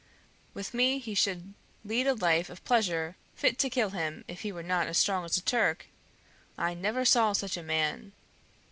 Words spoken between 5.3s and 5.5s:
a